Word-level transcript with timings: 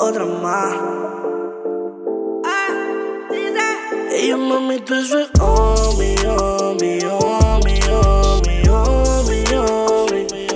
otra 0.00 0.24
más. 0.24 0.74
Ella 4.12 4.36
mami, 4.36 4.78
tú 4.80 4.94
eso 4.94 5.18
es 5.20 5.28
oh, 5.40 5.94
mi, 5.98 6.14
oh, 6.26 6.76
mi, 6.80 6.98
oh, 7.10 7.60
mi, 7.64 7.80
oh, 7.90 8.40
oh, 8.70 10.06
mi, 10.10 10.26
mi. 10.32 10.46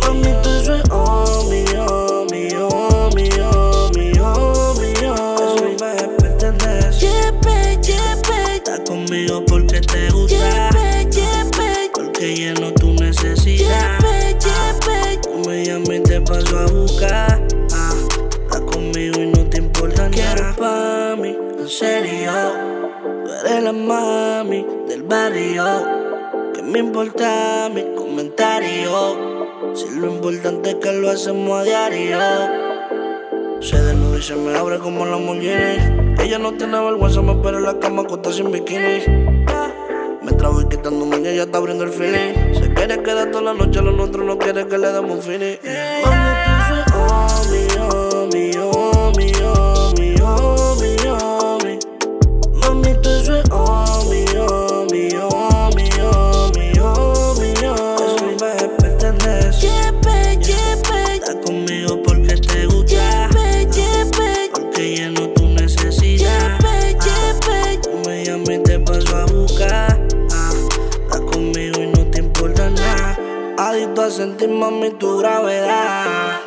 Mami, 0.00 0.32
tú 0.42 0.48
eso 0.50 0.74
es 0.76 0.82
oh, 0.90 1.46
mi, 1.50 1.64
oh, 1.76 2.26
mi, 2.30 2.48
oh, 2.54 3.10
mi, 3.14 3.28
oh, 3.40 3.90
mi, 3.96 4.12
oh, 4.20 4.74
mi, 4.80 4.92
oh. 5.06 5.36
Eso 5.36 5.64
me 5.64 6.08
pertenece. 6.18 7.00
Yepe, 7.06 7.78
yepe, 7.82 8.56
Estás 8.56 8.80
conmigo 8.88 9.44
porque 9.46 9.80
te 9.80 10.10
gusta. 10.10 10.70
yepe, 10.70 11.10
yepe, 11.10 11.90
Porque 11.92 12.34
lleno 12.36 12.72
tu 12.72 12.92
necesidad. 12.94 13.98
yepe, 13.98 14.38
yepe. 14.40 15.18
Tú 15.22 15.48
me 15.50 15.64
llamas 15.66 15.88
y 15.90 16.00
te 16.00 16.20
paso 16.22 16.58
a 16.58 16.66
buscar. 16.66 17.46
Ah, 17.74 17.92
pa' 20.62 21.16
mí, 21.16 21.36
en 21.58 21.68
serio. 21.68 22.32
Tú 23.24 23.30
eres 23.40 23.64
la 23.64 23.72
mami 23.72 24.64
del 24.88 25.02
barrio. 25.02 25.64
¿Qué 26.54 26.62
me 26.62 26.78
importa 26.78 27.68
mi 27.74 27.82
comentario? 27.96 28.94
Si 29.74 29.90
lo 29.90 30.06
importante 30.06 30.70
es 30.70 30.76
que 30.76 30.92
lo 30.92 31.10
hacemos 31.10 31.60
a 31.60 31.64
diario. 31.64 32.18
Se 33.60 33.76
desnuda 33.80 34.18
y 34.18 34.22
se 34.22 34.36
me 34.36 34.56
abre 34.56 34.78
como 34.78 35.04
la 35.04 35.16
mujer. 35.16 36.16
Ella 36.20 36.38
no 36.38 36.52
tiene 36.52 36.78
vergüenza, 36.78 37.22
me 37.22 37.32
espera 37.32 37.58
en 37.58 37.64
la 37.64 37.78
cama 37.80 38.02
acostada 38.02 38.34
sin 38.34 38.52
bikini. 38.52 38.98
Me 40.22 40.32
trabo 40.38 40.60
y 40.60 40.68
quitándome 40.68 41.18
y 41.18 41.26
ella 41.26 41.42
está 41.44 41.58
abriendo 41.58 41.82
el 41.82 41.90
feeling. 41.90 42.54
Se 42.54 42.72
quiere 42.72 43.02
quedar 43.02 43.32
toda 43.32 43.52
la 43.52 43.54
noche, 43.54 43.82
lo 43.82 43.90
nuestro 43.90 44.22
no 44.22 44.38
quiere 44.38 44.68
que 44.68 44.78
le 44.78 44.92
demos 44.92 45.16
un 45.16 45.22
feeling. 45.22 45.56
Tú 46.04 46.31
sentir, 74.12 74.50
mami, 74.50 74.90
tu 74.90 75.18
gravedad. 75.18 76.40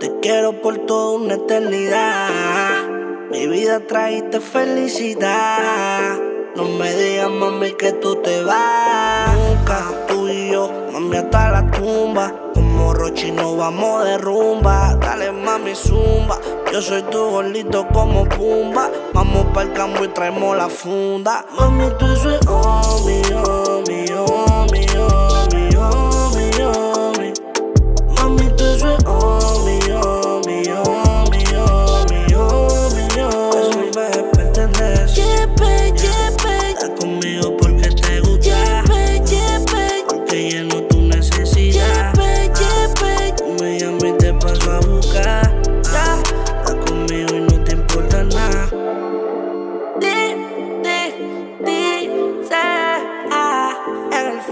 Te 0.00 0.18
quiero 0.20 0.60
por 0.60 0.76
toda 0.78 1.18
una 1.18 1.34
eternidad. 1.34 2.82
Mi 3.30 3.46
vida 3.46 3.80
traíste 3.86 4.40
felicidad. 4.40 6.18
No 6.56 6.64
me 6.64 6.92
digas, 6.94 7.30
mami, 7.30 7.72
que 7.72 7.92
tú 7.92 8.16
te 8.16 8.42
vas. 8.42 9.30
Nunca, 9.36 10.06
tú 10.08 10.28
y 10.28 10.50
yo, 10.50 10.72
mami, 10.92 11.16
hasta 11.16 11.50
la 11.50 11.70
tumba. 11.70 12.34
Como 12.54 12.92
Rochi 12.92 13.30
no 13.30 13.56
vamos 13.56 14.04
de 14.04 14.18
rumba. 14.18 14.96
Dale, 14.96 15.30
mami, 15.30 15.76
zumba. 15.76 16.40
Yo 16.72 16.82
soy 16.82 17.02
tu 17.02 17.30
gordito 17.30 17.86
como 17.88 18.24
Pumba. 18.28 18.90
Vamos 19.14 19.46
pa'l 19.54 19.72
campo 19.72 20.04
y 20.04 20.08
traemos 20.08 20.56
la 20.56 20.68
funda. 20.68 21.46
Mami, 21.56 21.86
tú 21.98 22.06
es 22.06 22.26
oh, 22.48 23.04
mi, 23.06 23.22
oh, 23.32 23.82
mi, 23.86 24.05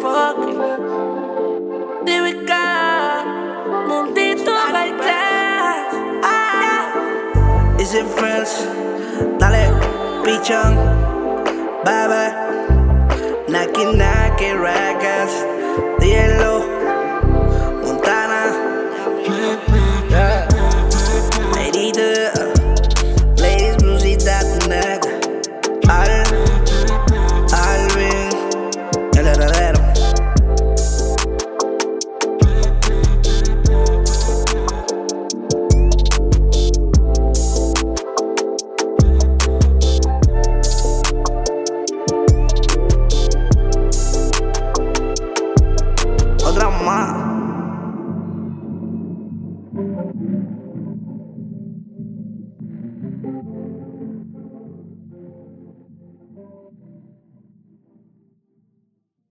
fucking. 0.00 0.58
to 2.06 2.18
mundito 3.88 4.54
baita. 4.74 5.22
Is 7.80 7.94
it 7.94 8.06
friends? 8.16 8.52
Pichón, 10.24 10.74
bye 11.84 12.08
bye. 12.08 12.32
knocking, 13.48 13.98
right, 13.98 15.02
raga. 15.02 15.23